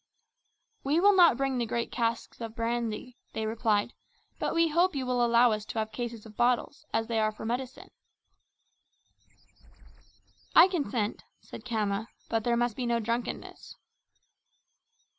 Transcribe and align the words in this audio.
"We 0.83 0.99
will 0.99 1.15
not 1.15 1.37
bring 1.37 1.59
the 1.59 1.67
great 1.67 1.91
casks 1.91 2.41
of 2.41 2.55
brandy," 2.55 3.19
they 3.33 3.45
replied, 3.45 3.93
"but 4.39 4.55
we 4.55 4.69
hope 4.69 4.95
you 4.95 5.05
will 5.05 5.23
allow 5.23 5.51
us 5.51 5.63
to 5.65 5.77
have 5.77 5.91
cases 5.91 6.25
of 6.25 6.35
bottles 6.35 6.87
as 6.91 7.05
they 7.05 7.19
are 7.19 7.31
for 7.31 7.45
medicine." 7.45 7.91
"I 10.55 10.67
consent," 10.69 11.21
said 11.39 11.65
Khama, 11.65 12.07
"but 12.29 12.43
there 12.43 12.57
must 12.57 12.75
be 12.75 12.87
no 12.87 12.99
drunkenness." 12.99 13.75